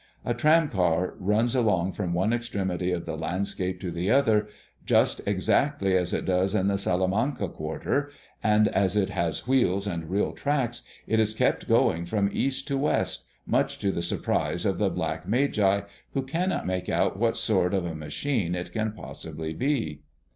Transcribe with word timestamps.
A 0.25 0.33
tram 0.33 0.67
car 0.67 1.13
runs 1.19 1.53
along 1.53 1.91
from 1.93 2.11
one 2.11 2.33
extremity 2.33 2.91
of 2.91 3.05
the 3.05 3.15
landscape 3.15 3.79
to 3.81 3.91
the 3.91 4.09
other, 4.09 4.47
just 4.83 5.21
exactly 5.27 5.95
as 5.95 6.11
it 6.11 6.25
does 6.25 6.55
in 6.55 6.69
the 6.69 6.79
Salamanca 6.79 7.47
quarter; 7.49 8.09
and 8.41 8.67
as 8.69 8.95
it 8.95 9.11
has 9.11 9.47
wheels 9.47 9.85
and 9.85 10.09
real 10.09 10.31
tracks, 10.31 10.81
it 11.05 11.19
is 11.19 11.35
kept 11.35 11.67
going 11.67 12.07
from 12.07 12.31
east 12.33 12.67
to 12.69 12.79
west, 12.79 13.25
much 13.45 13.77
to 13.77 13.91
the 13.91 14.01
surprise 14.01 14.65
of 14.65 14.79
the 14.79 14.89
black 14.89 15.27
Magi, 15.27 15.81
who 16.15 16.23
cannot 16.23 16.65
make 16.65 16.89
out 16.89 17.19
what 17.19 17.37
sort 17.37 17.71
of 17.71 17.85
a 17.85 17.93
machine 17.93 18.55
it 18.55 18.71
can 18.71 18.93
possibly 18.93 19.53
be. 19.53 20.01